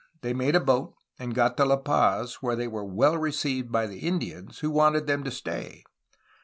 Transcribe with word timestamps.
They 0.21 0.33
made 0.33 0.55
a 0.55 0.59
boat 0.59 0.95
and 1.19 1.35
got 1.35 1.57
to 1.57 1.65
La 1.65 1.77
Paz, 1.77 2.41
where 2.41 2.55
they 2.55 2.67
were 2.67 2.83
well 2.83 3.19
received 3.19 3.71
by 3.71 3.85
the 3.85 3.99
Indians, 3.99 4.57
who 4.57 4.71
wanted 4.71 5.05
them 5.05 5.23
to 5.25 5.29
stay. 5.29 5.83